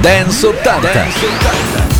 [0.00, 0.92] Dance 80.
[0.92, 1.96] Dance 80.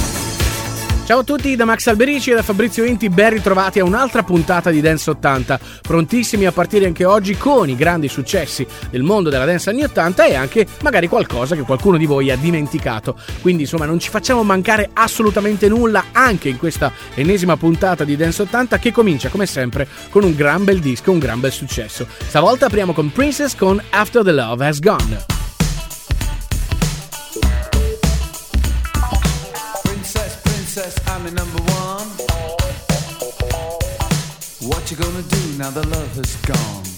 [1.05, 4.71] Ciao a tutti da Max Alberici e da Fabrizio Inti, ben ritrovati a un'altra puntata
[4.71, 9.45] di Dance 80, prontissimi a partire anche oggi con i grandi successi del mondo della
[9.45, 13.17] dance anni 80 e anche magari qualcosa che qualcuno di voi ha dimenticato.
[13.41, 18.43] Quindi insomma non ci facciamo mancare assolutamente nulla anche in questa ennesima puntata di Dance
[18.43, 22.07] 80 che comincia come sempre con un gran bel disco, un gran bel successo.
[22.29, 25.48] Stavolta apriamo con Princess con After the Love Has Gone.
[31.19, 32.07] I'm number one.
[34.69, 36.98] What you gonna do now the love has gone?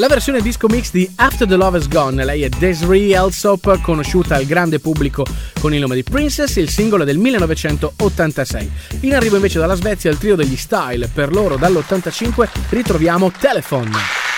[0.00, 4.34] La versione disco mix di After the Love Is Gone, lei è Desiree Elsop, conosciuta
[4.34, 5.26] al grande pubblico
[5.60, 8.70] con il nome di Princess, il singolo del 1986.
[9.00, 14.29] In arrivo invece dalla Svezia il trio degli Style, per loro dall'85 ritroviamo Telephone.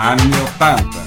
[0.00, 0.99] Anni 80.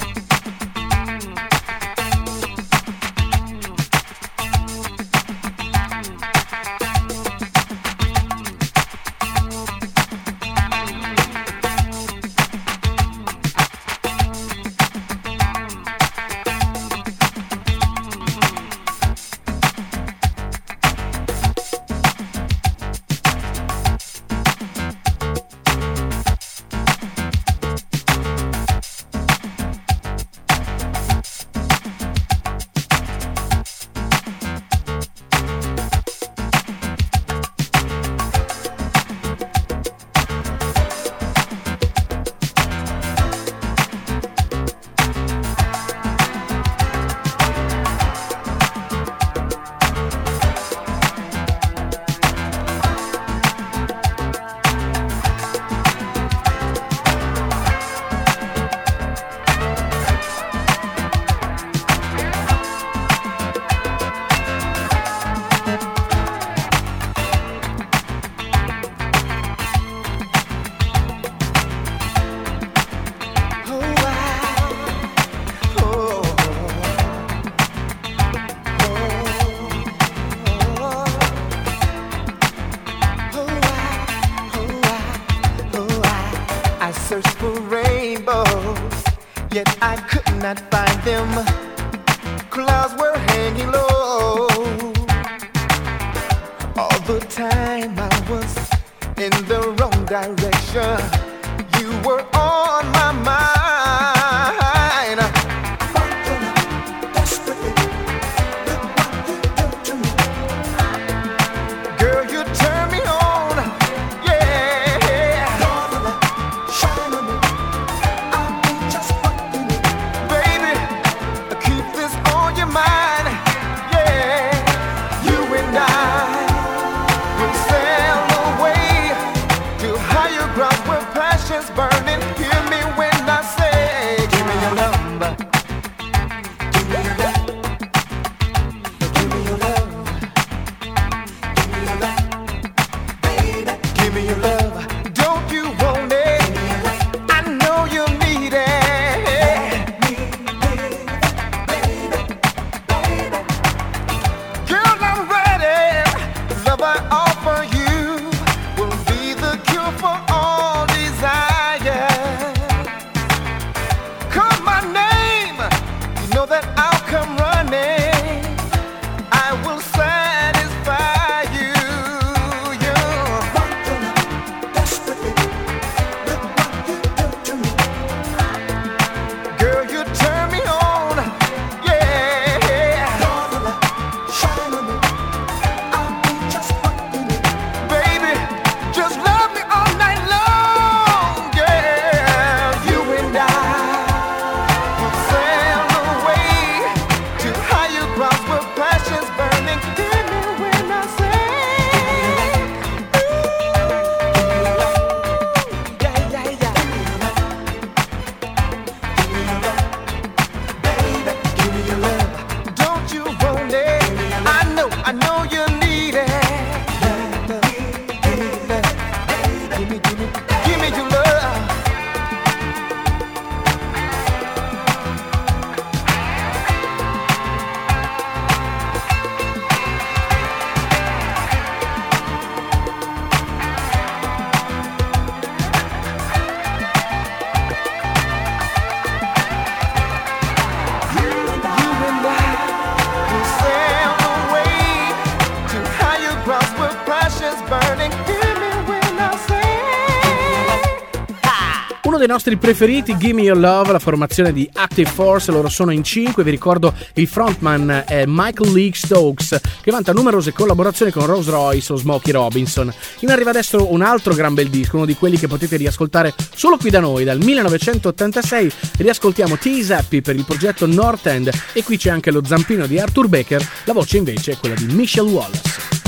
[252.33, 256.49] Nostri preferiti, Gimme Your Love, la formazione di Active Force, loro sono in 5, vi
[256.49, 261.95] ricordo il frontman è Michael Leake Stokes, che vanta numerose collaborazioni con Rose Royce o
[261.95, 262.91] Smokey Robinson.
[263.19, 266.77] In arriva adesso un altro gran bel disco, uno di quelli che potete riascoltare solo
[266.77, 271.97] qui da noi, dal 1986 riascoltiamo Tease Happy per il progetto North End e qui
[271.97, 276.02] c'è anche lo zampino di Arthur Baker, la voce invece è quella di Michelle Wallace.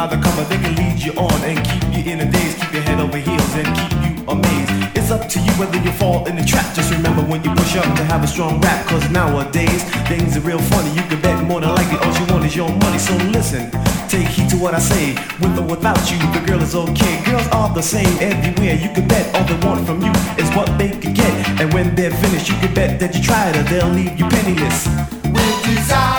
[0.00, 2.72] by the cover, they can lead you on and keep you in a daze, keep
[2.72, 4.72] your head over heels and keep you amazed.
[4.96, 6.74] It's up to you whether you fall in the trap.
[6.74, 10.40] Just remember when you push up to have a strong rap, cause nowadays things are
[10.40, 10.88] real funny.
[10.98, 12.98] You can bet more than likely all you want is your money.
[12.98, 13.70] So listen,
[14.08, 15.06] take heed to what I say.
[15.40, 17.14] With or without you, the girl is okay.
[17.26, 18.76] Girls are the same everywhere.
[18.76, 21.32] You can bet all they want from you is what they can get.
[21.60, 24.88] And when they're finished, you can bet that you tried or they'll leave you penniless.
[25.34, 26.09] With desire.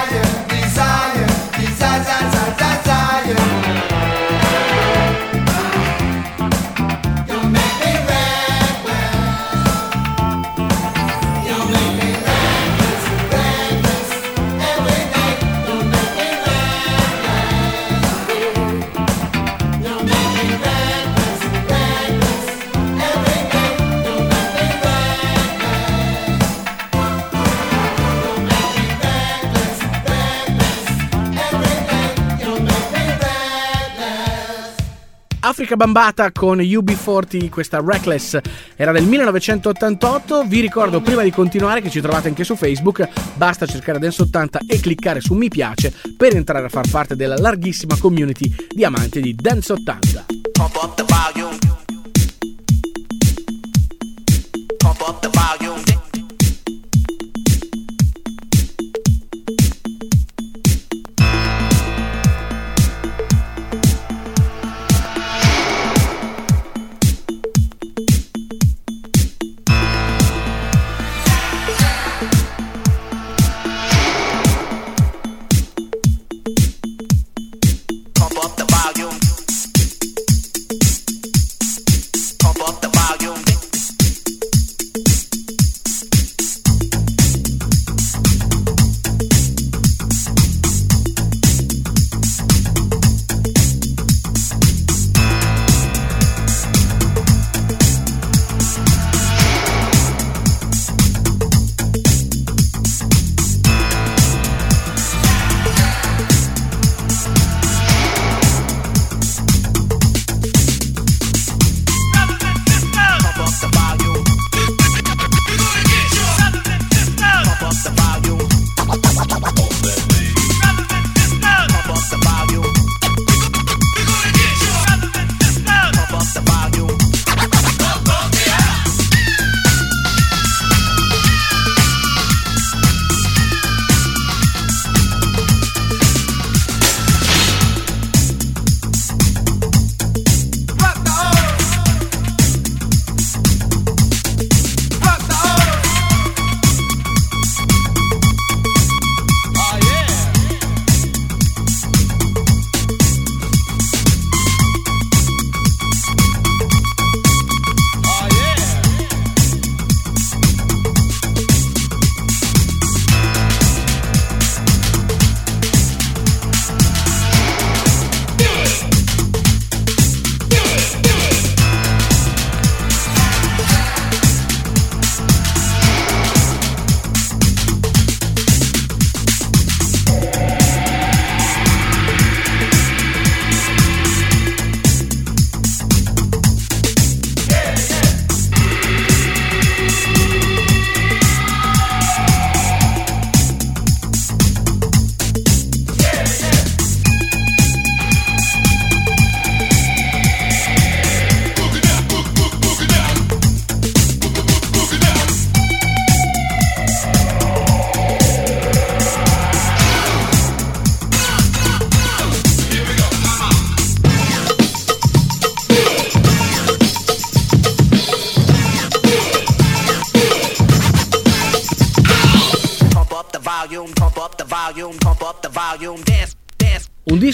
[35.72, 38.40] Africa Bambata con UB40, questa Reckless
[38.76, 40.44] era del 1988.
[40.44, 44.60] Vi ricordo prima di continuare che ci trovate anche su Facebook, basta cercare Dance 80
[44.68, 49.22] e cliccare su mi piace per entrare a far parte della larghissima community di amanti
[49.22, 50.26] di Dance 80.
[50.52, 51.91] Pump up the volume.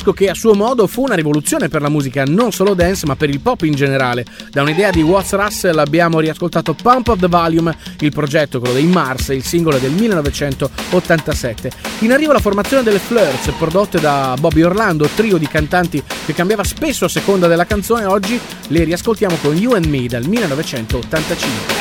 [0.07, 3.15] Disco che a suo modo fu una rivoluzione per la musica, non solo dance ma
[3.15, 4.25] per il pop in generale.
[4.51, 8.85] Da un'idea di Watts Russell abbiamo riascoltato Pump of the Volume, il progetto, quello dei
[8.85, 11.71] Mars, il singolo del 1987.
[11.99, 16.63] In arrivo la formazione delle Flirts, prodotte da Bobby Orlando, trio di cantanti che cambiava
[16.63, 21.76] spesso a seconda della canzone, oggi le riascoltiamo con You and Me dal 1985.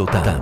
[0.00, 0.39] Exotan.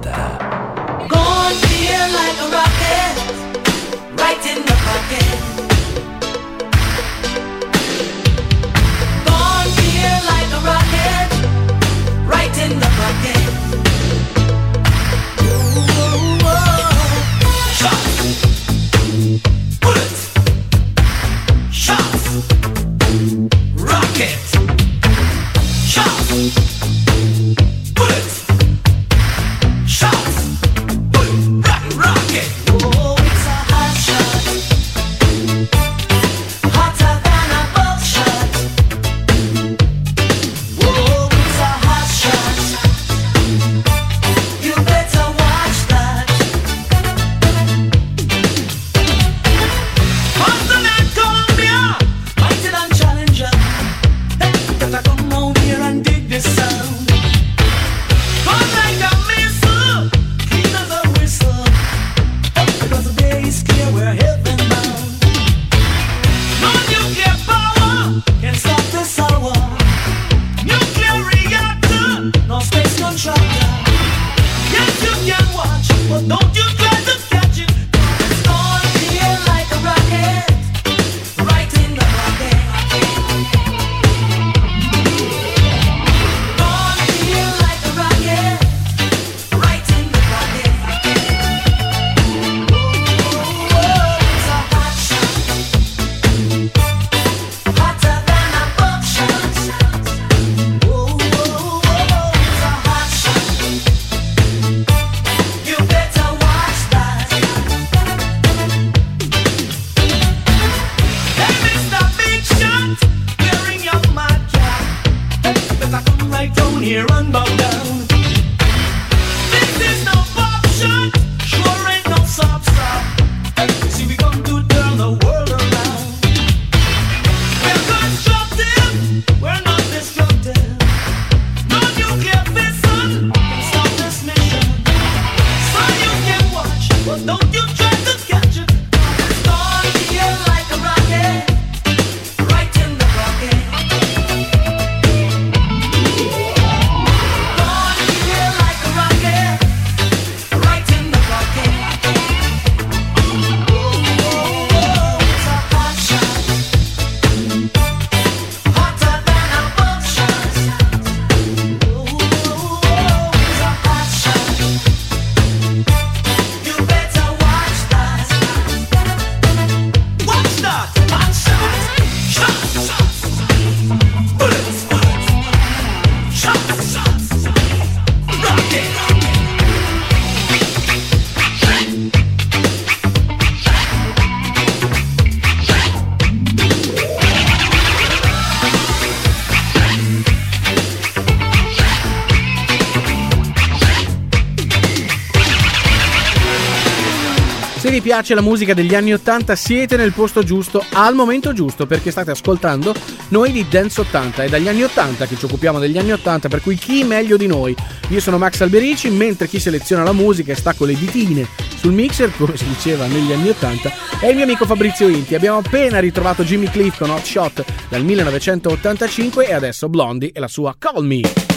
[198.19, 202.33] piace la musica degli anni 80 siete nel posto giusto al momento giusto perché state
[202.33, 202.93] ascoltando
[203.29, 206.61] noi di Dance 80 è dagli anni 80 che ci occupiamo degli anni 80 per
[206.61, 207.77] cui chi meglio di noi?
[208.09, 211.93] Io sono Max Alberici mentre chi seleziona la musica e sta con le ditine sul
[211.93, 215.37] mixer come si diceva negli anni 80 è il mio amico Fabrizio Inti.
[215.37, 220.49] Abbiamo appena ritrovato Jimmy Cliff con Hot Shot dal 1985 e adesso Blondie e la
[220.49, 221.48] sua Call Me.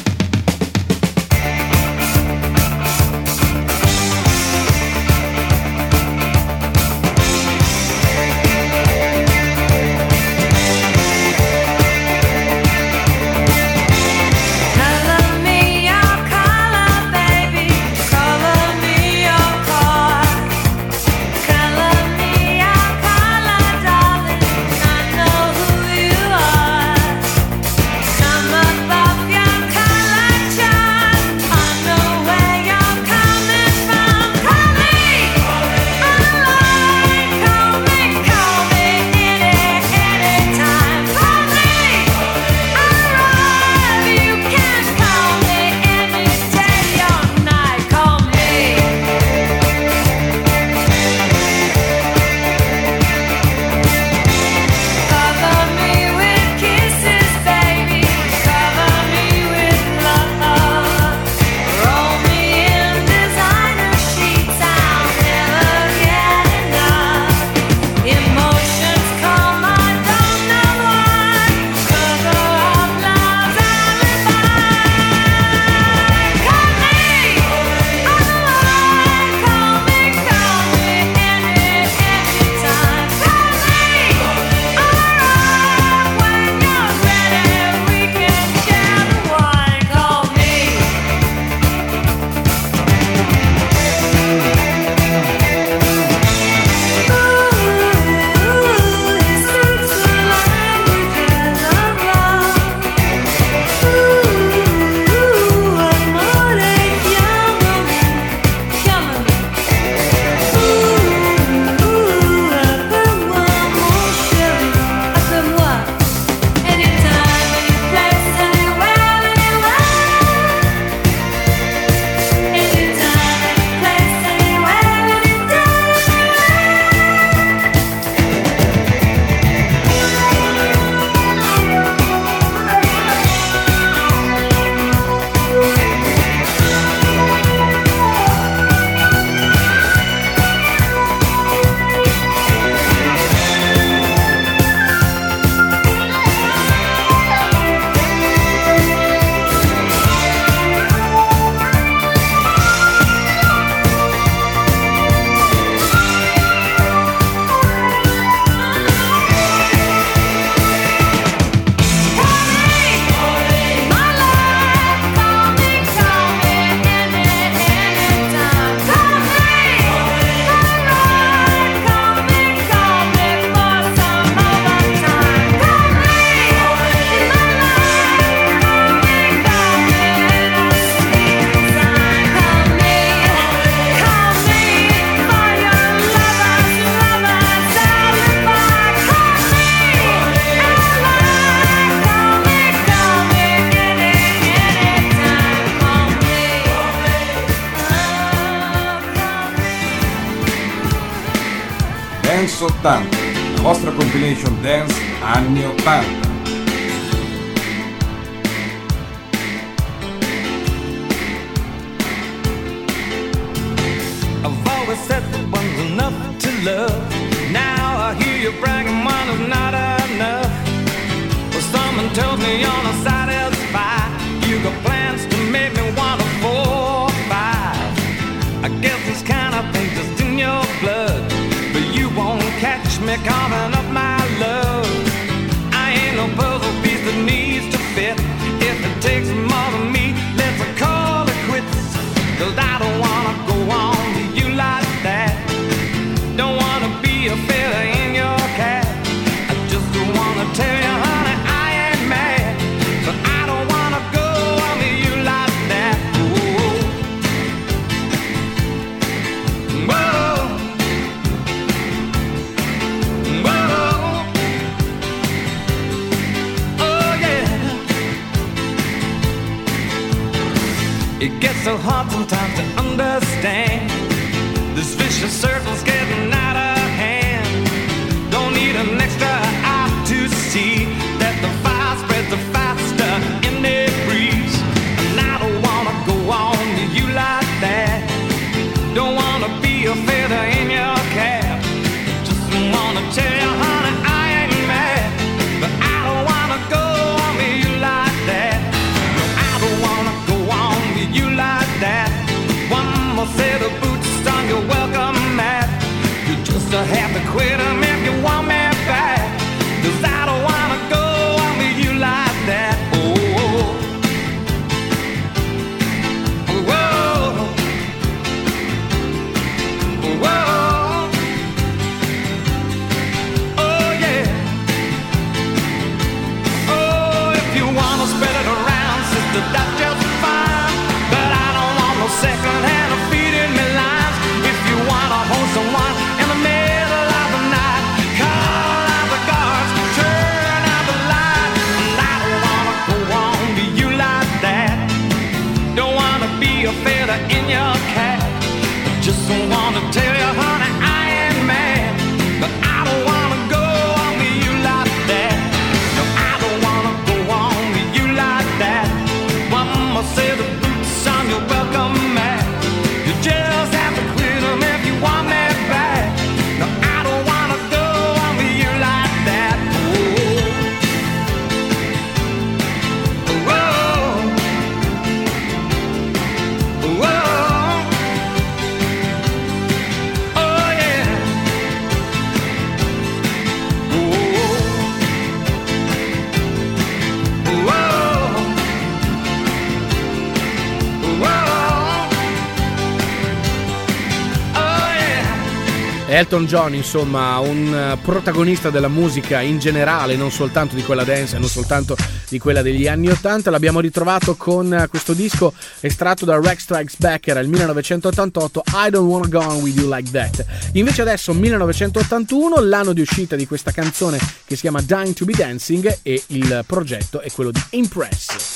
[396.31, 401.37] Elton John, insomma, un eh, protagonista della musica in generale, non soltanto di quella dance,
[401.37, 401.97] non soltanto
[402.29, 406.95] di quella degli anni 80, l'abbiamo ritrovato con eh, questo disco estratto da Rex Strikes
[406.99, 410.45] Backer nel 1988, I Don't Wanna Go On With You Like That.
[410.71, 415.33] Invece adesso 1981, l'anno di uscita di questa canzone che si chiama Dying To Be
[415.33, 418.50] Dancing e il progetto è quello di Impress.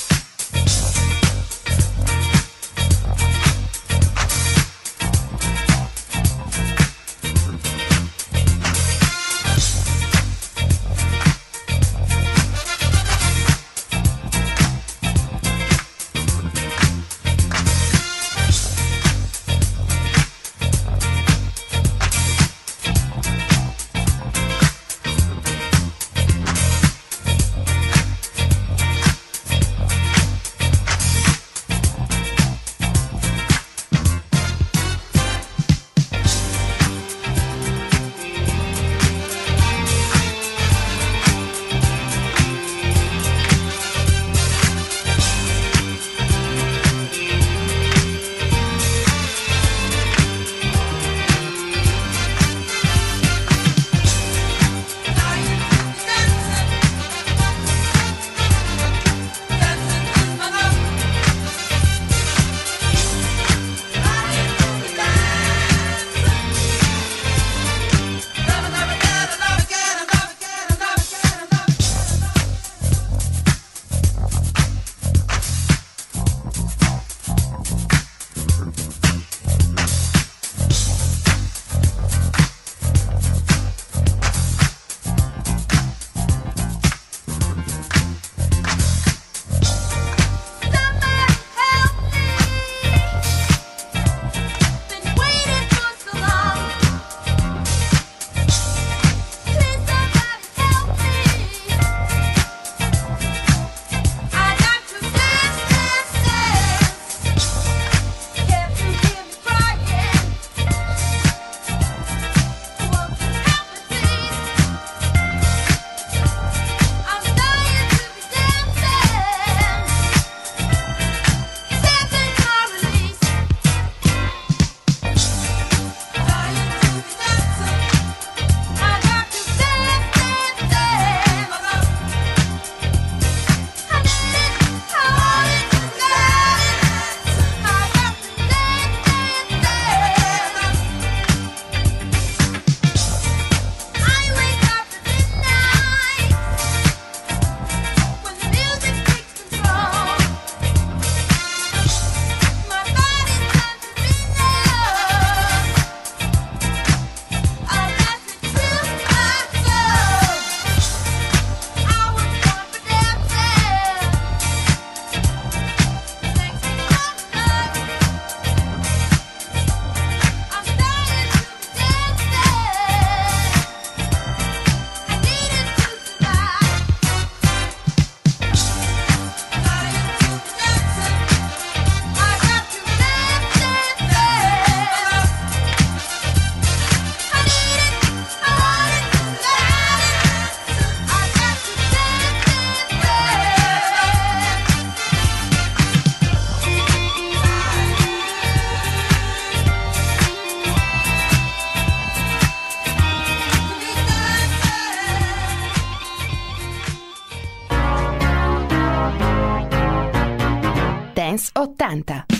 [211.85, 212.34] 80.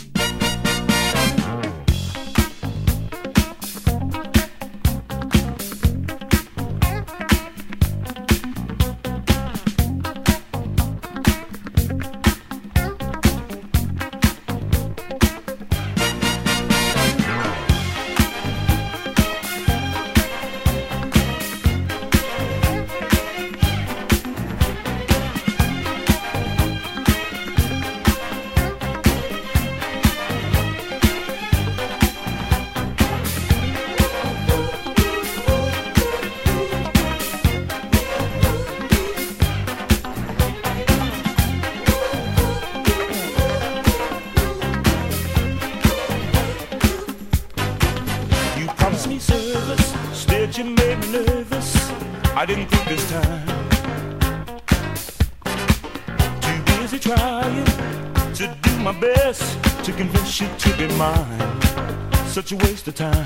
[62.86, 63.25] waste of time.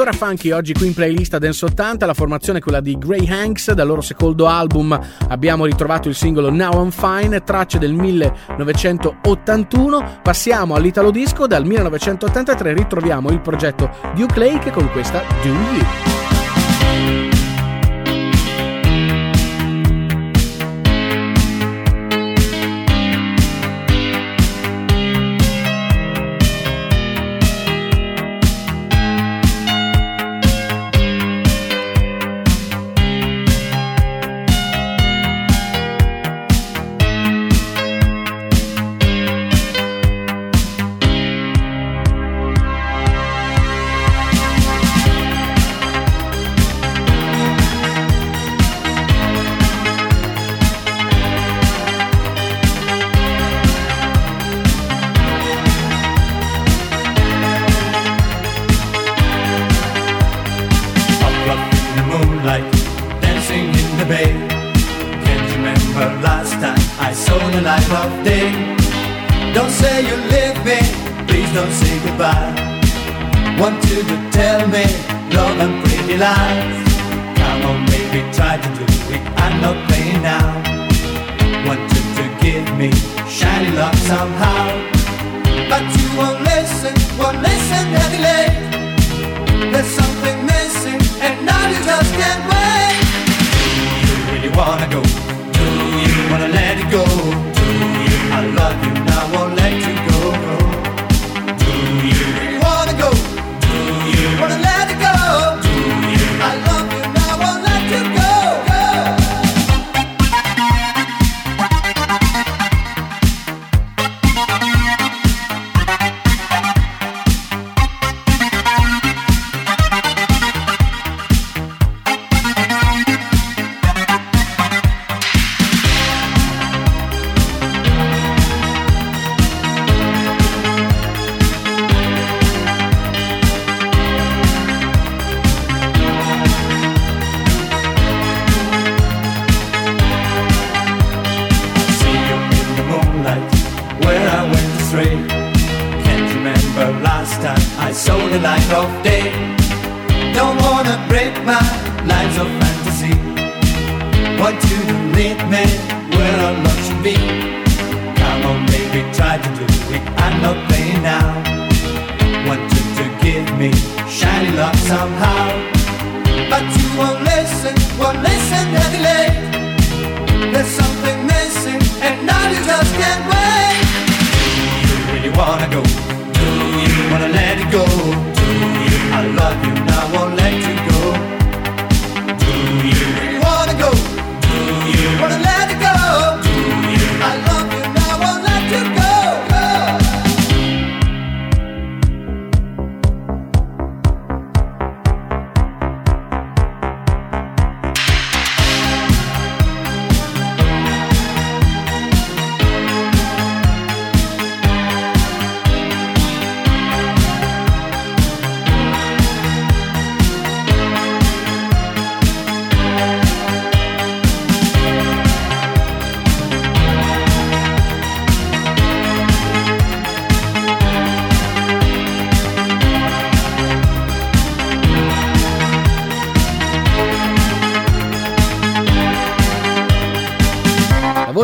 [0.00, 3.72] ancora funky oggi qui in playlist Dance 80, la formazione è quella di Grey Hanks,
[3.72, 4.98] dal loro secondo album
[5.28, 12.72] abbiamo ritrovato il singolo Now I'm Fine, tracce del 1981, passiamo all'Italo Disco, dal 1983
[12.72, 16.19] ritroviamo il progetto Duke Lake con questa Do You.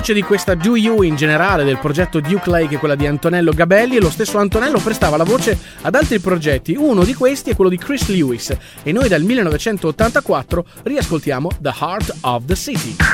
[0.07, 3.51] voce di questa Do You in generale del progetto Duke Lake è quella di Antonello
[3.51, 7.57] Gabelli e lo stesso Antonello prestava la voce ad altri progetti, uno di questi è
[7.57, 13.06] quello di Chris Lewis e noi dal 1984 riascoltiamo The Heart of the City.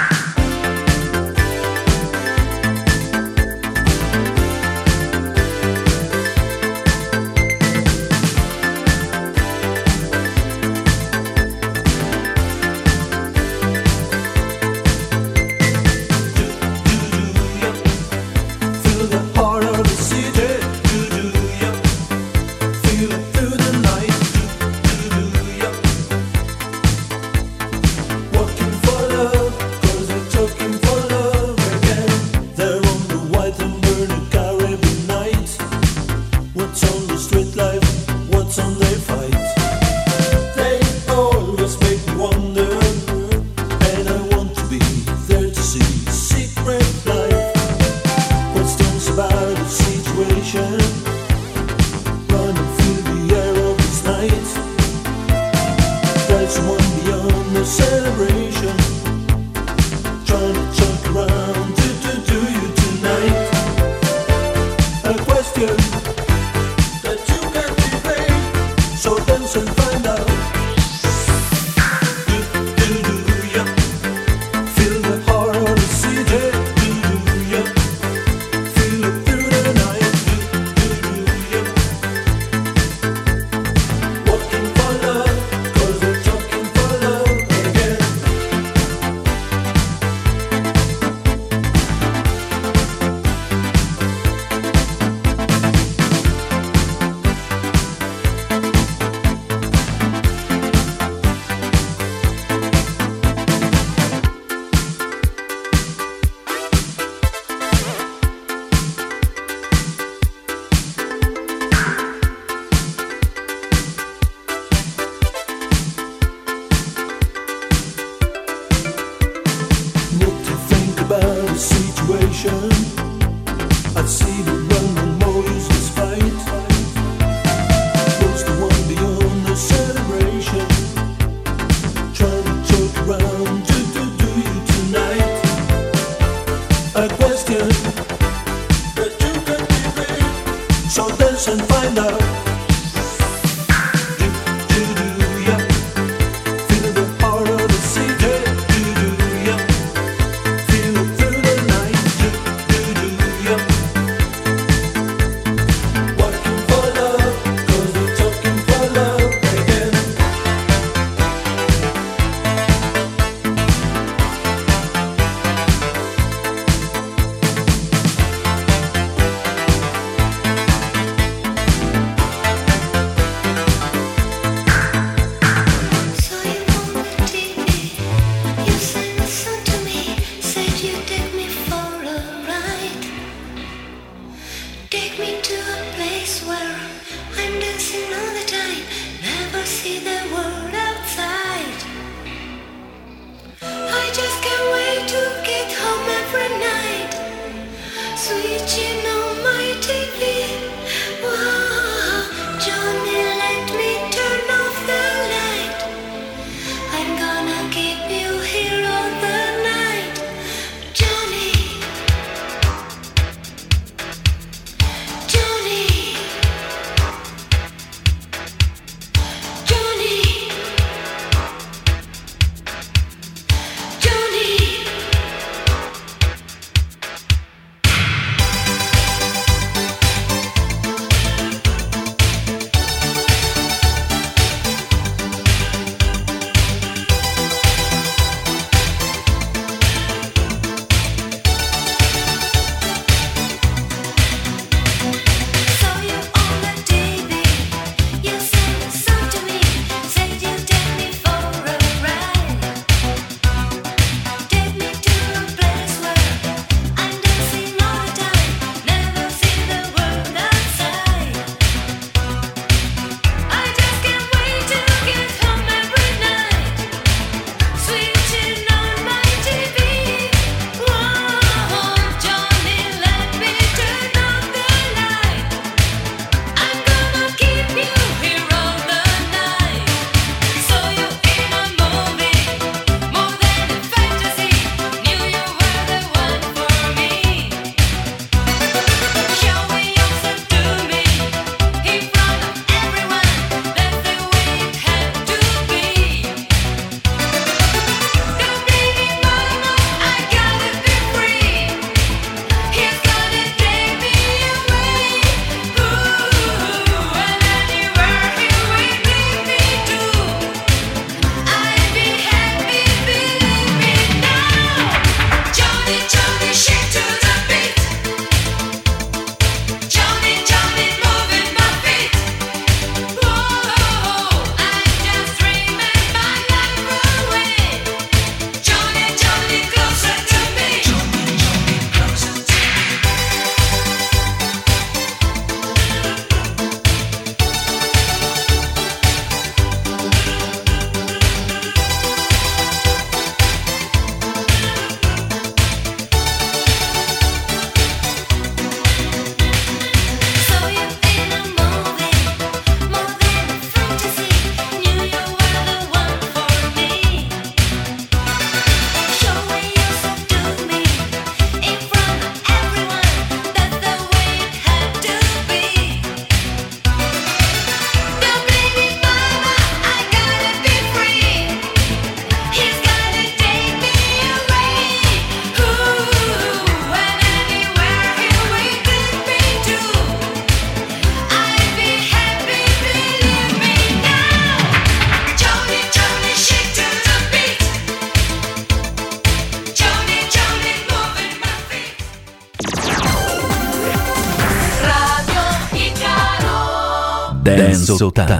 [398.10, 398.31] Dance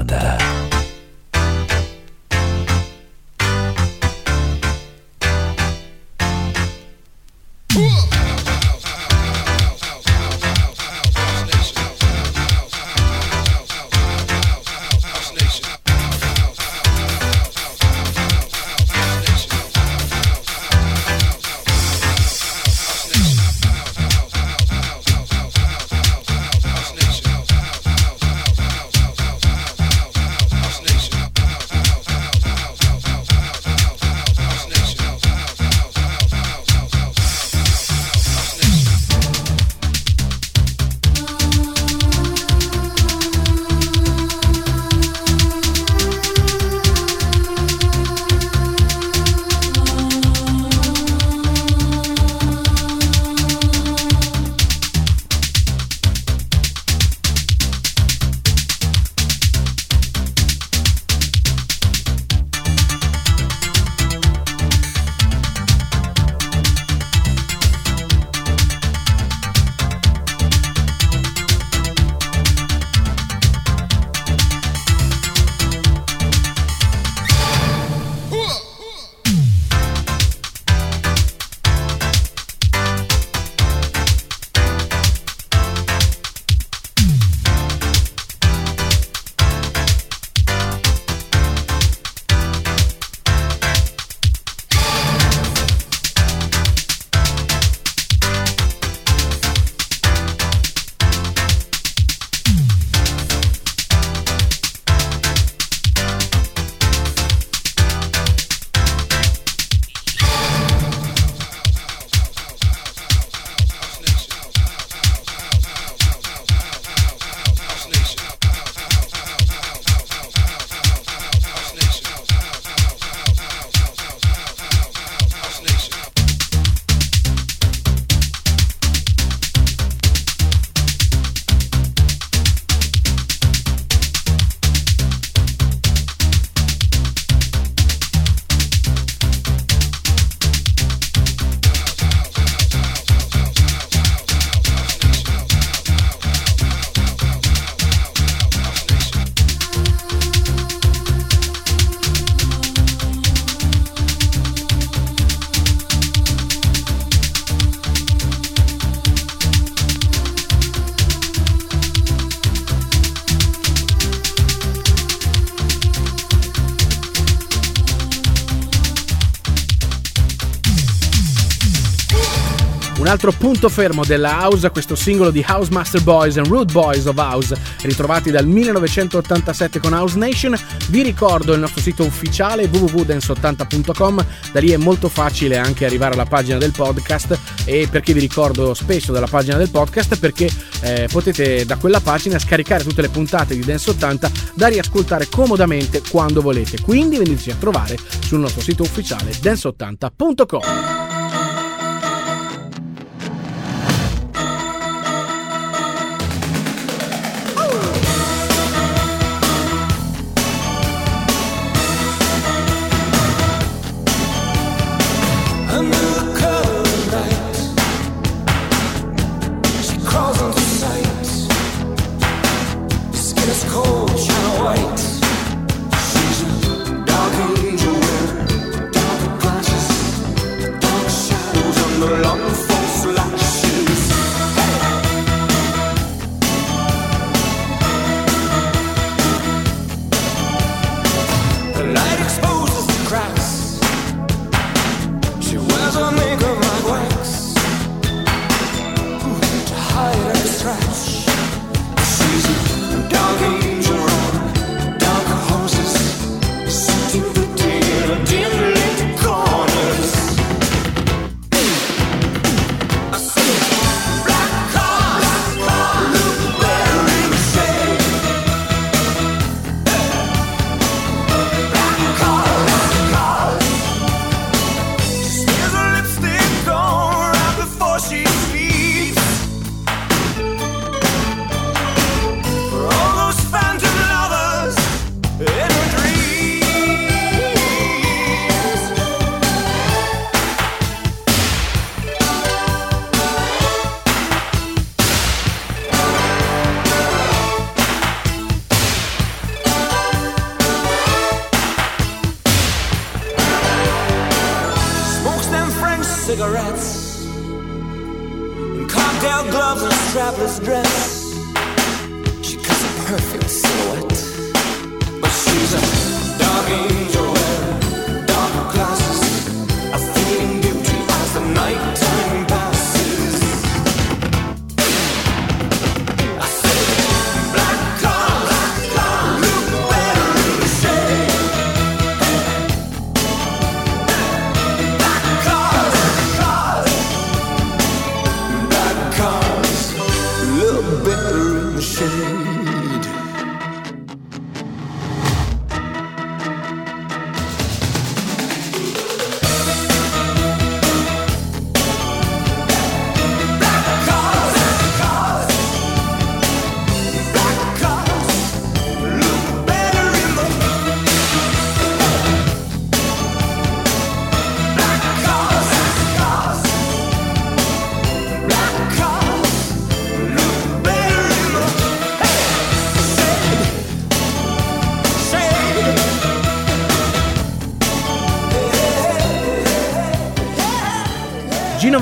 [173.13, 177.19] altro punto fermo della house, questo singolo di House Master Boys and Rude Boys of
[177.19, 180.59] House, ritrovati dal 1987 con House Nation.
[180.89, 186.25] Vi ricordo il nostro sito ufficiale www.dance80.com, da lì è molto facile anche arrivare alla
[186.25, 190.51] pagina del podcast e perché vi ricordo spesso dalla pagina del podcast perché
[190.81, 196.01] eh, potete da quella pagina scaricare tutte le puntate di Dance 80 da riascoltare comodamente
[196.09, 196.81] quando volete.
[196.81, 200.92] Quindi veniteci a trovare sul nostro sito ufficiale dance80.com.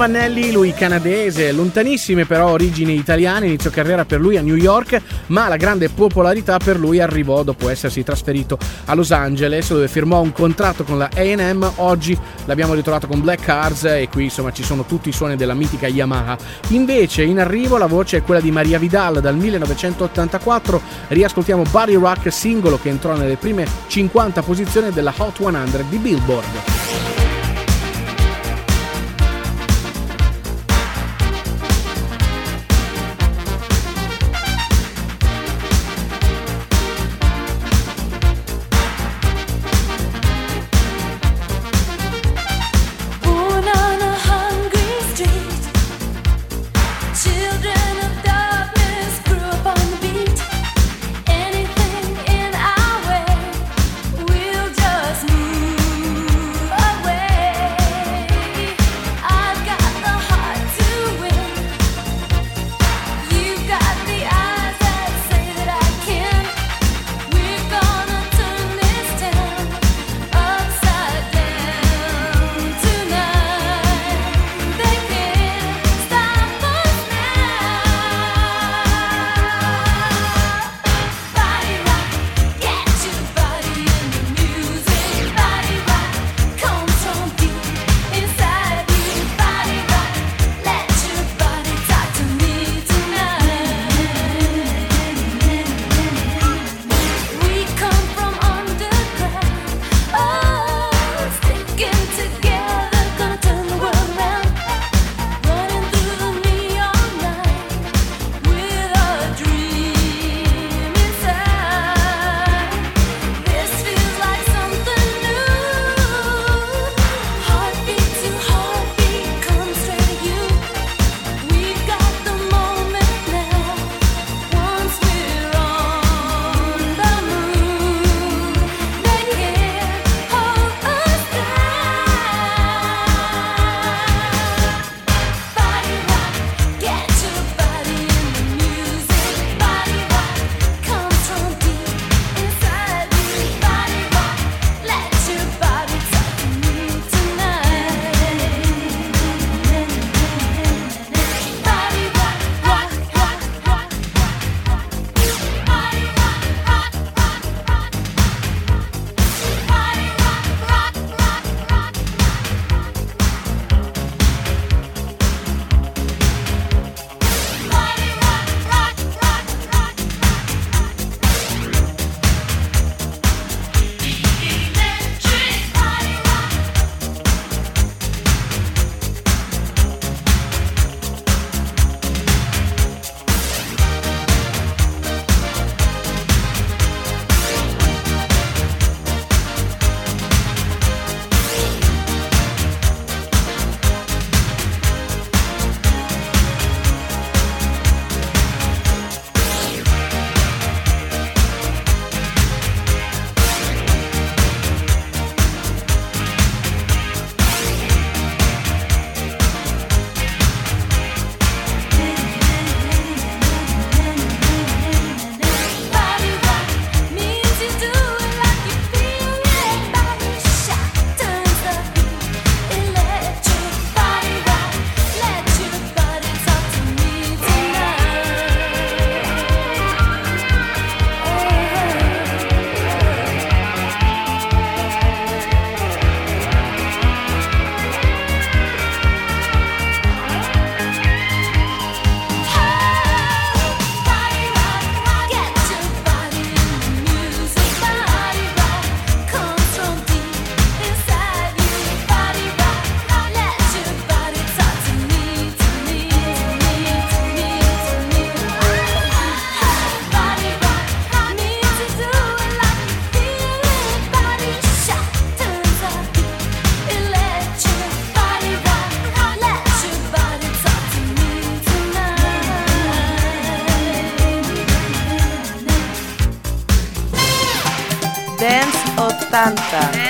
[0.01, 4.99] Gino Vannelli, lui canadese, lontanissime però origini italiane, inizio carriera per lui a New York,
[5.27, 10.23] ma la grande popolarità per lui arrivò dopo essersi trasferito a Los Angeles dove firmò
[10.23, 14.63] un contratto con la AM, oggi l'abbiamo ritrovato con Black Cars e qui insomma ci
[14.63, 16.39] sono tutti i suoni della mitica Yamaha.
[16.69, 22.33] Invece in arrivo la voce è quella di Maria Vidal dal 1984, riascoltiamo Body Rock
[22.33, 26.80] singolo che entrò nelle prime 50 posizioni della Hot 100 di Billboard.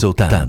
[0.00, 0.45] Dance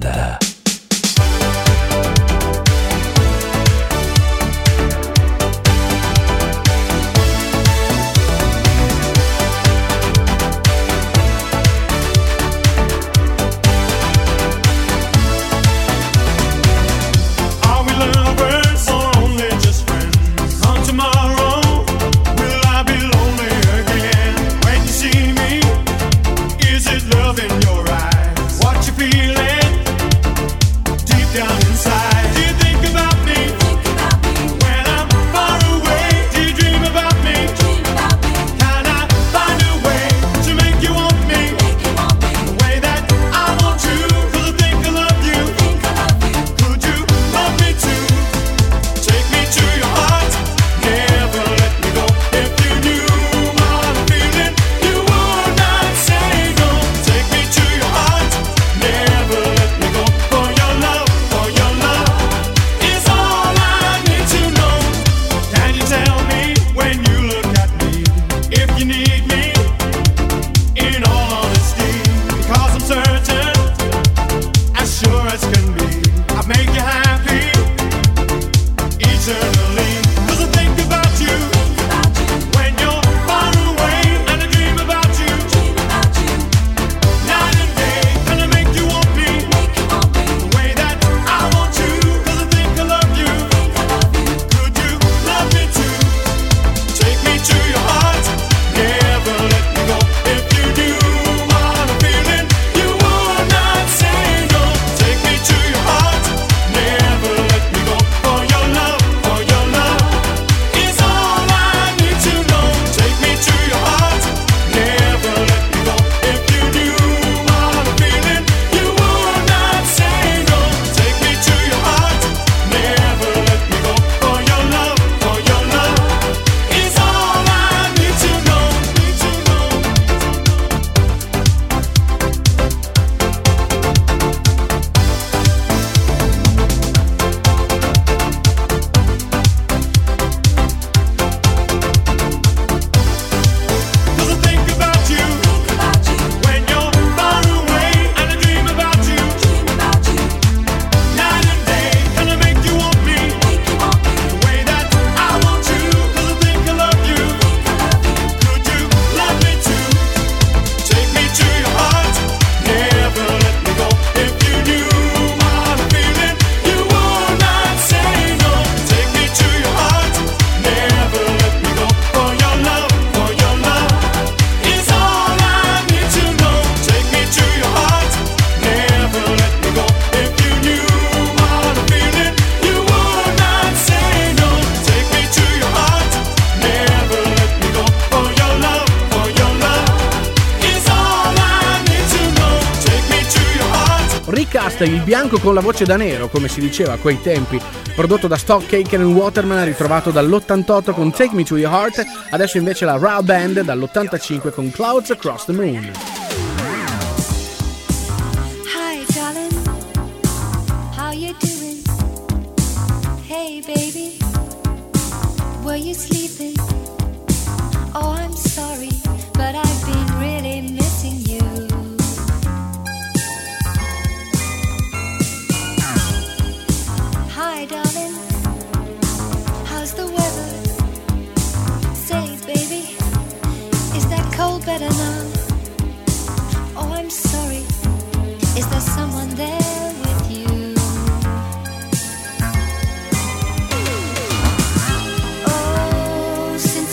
[195.27, 197.59] bianco con la voce da nero, come si diceva a quei tempi,
[197.95, 202.57] prodotto da Stock Cake and Waterman, ritrovato dall'88 con Take Me to Your Heart, adesso
[202.57, 206.16] invece la Raw Band dall'85 con Clouds Across the Moon.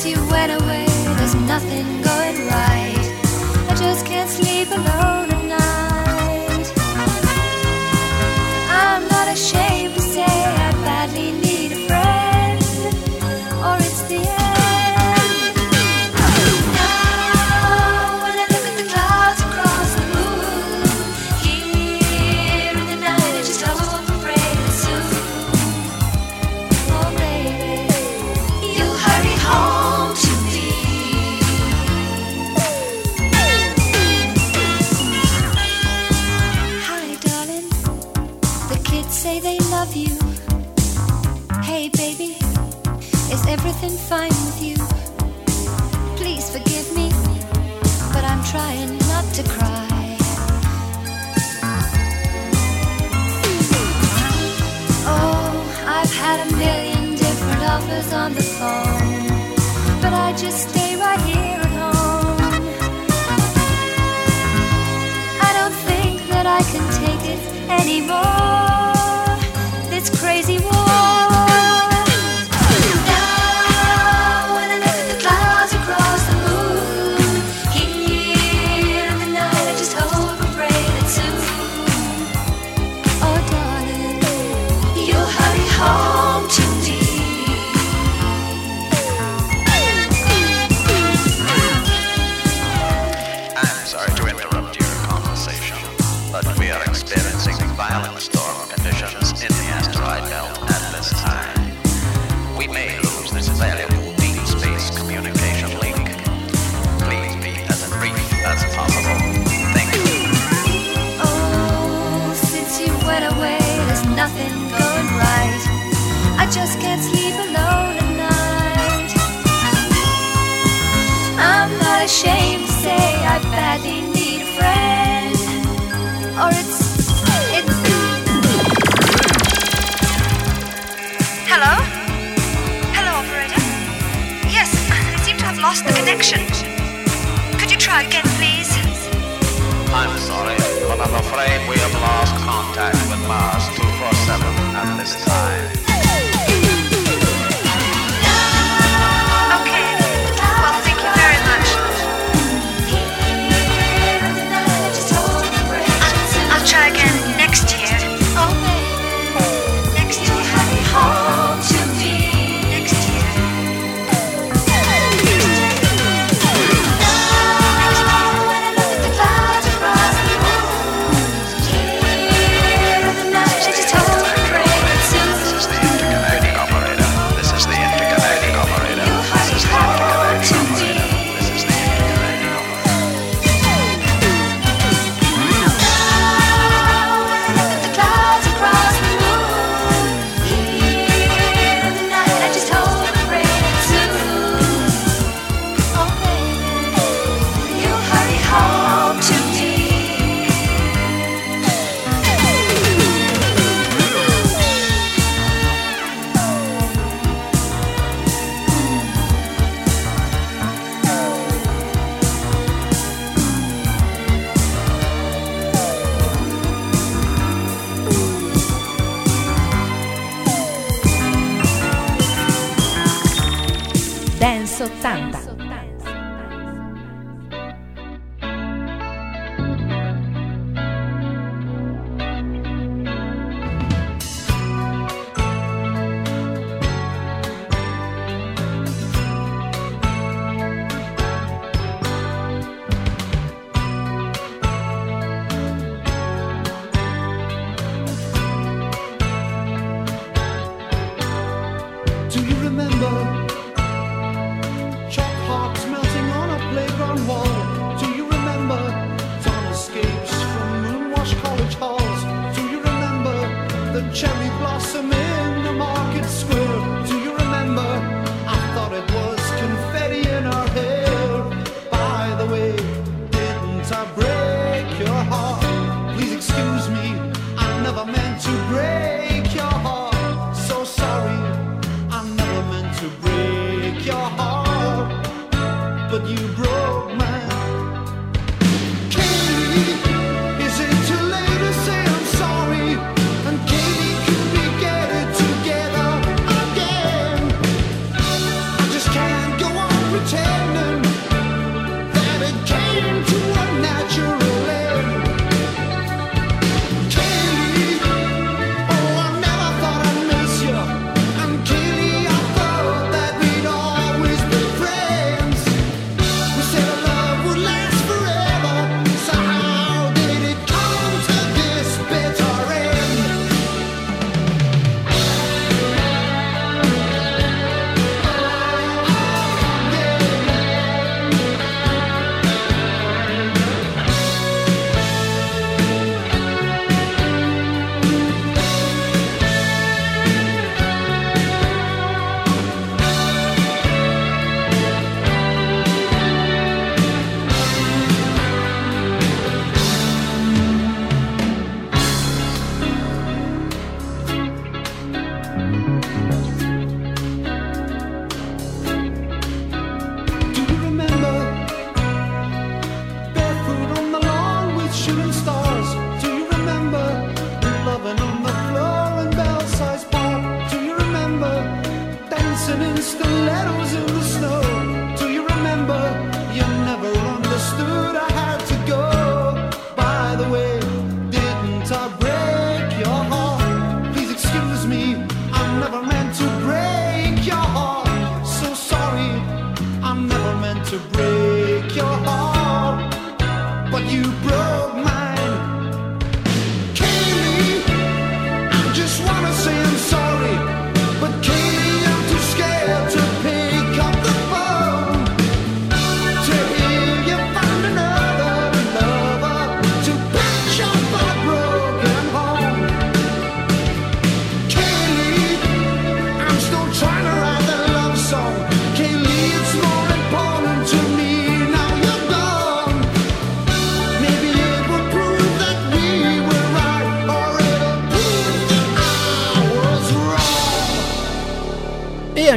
[0.05, 0.85] you went away,
[1.17, 2.04] there's nothing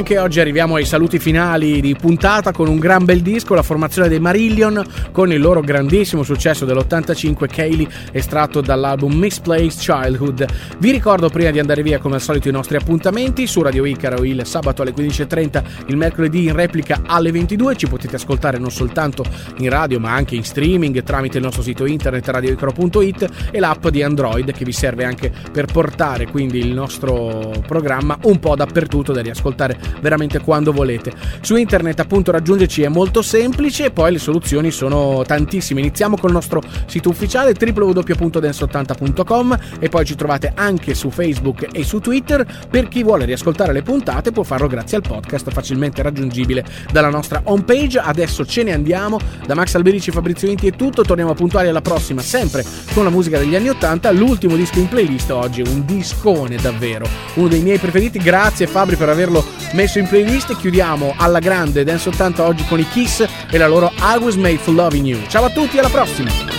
[0.08, 4.08] anche oggi arriviamo ai saluti finali di puntata con un gran bel disco, la formazione
[4.08, 4.82] dei Marillion
[5.12, 10.46] con il loro grandissimo successo dell'85 Kaylee estratto dall'album Misplaced Childhood.
[10.78, 14.24] Vi ricordo prima di andare via come al solito i nostri appuntamenti su Radio Icaro
[14.24, 19.24] il sabato alle 15.30, il mercoledì in replica alle 22, ci potete ascoltare non soltanto
[19.58, 24.02] in radio ma anche in streaming tramite il nostro sito internet radioicaro.it e l'app di
[24.02, 29.20] Android che vi serve anche per portare quindi il nostro programma un po' dappertutto da
[29.20, 31.12] riascoltare veramente quando volete.
[31.40, 35.80] Su internet appunto raggiungerci è molto semplice e poi le soluzioni sono tantissime.
[35.80, 42.00] Iniziamo col nostro sito ufficiale www.dance80.com e poi ci trovate anche su Facebook e su
[42.00, 42.46] Twitter.
[42.68, 47.40] Per chi vuole riascoltare le puntate può farlo grazie al podcast facilmente raggiungibile dalla nostra
[47.44, 47.98] homepage.
[47.98, 49.18] Adesso ce ne andiamo.
[49.46, 51.02] Da Max Alberici e Fabrizio Inti è tutto.
[51.02, 52.64] Torniamo puntuali alla prossima, sempre
[52.94, 54.10] con la musica degli anni 80.
[54.12, 57.06] L'ultimo disco in playlist oggi, un discone davvero.
[57.34, 58.18] Uno dei miei preferiti.
[58.18, 60.56] Grazie Fabri per averlo messo in playlist.
[60.56, 64.58] Chiudiamo alla grande Dance 80 oggi con i Kiss e la loro I Was Made
[64.58, 65.20] for Loving You.
[65.28, 66.57] Ciao a tutti, alla prossima!